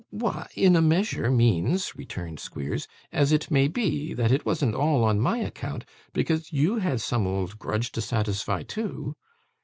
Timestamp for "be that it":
3.67-4.47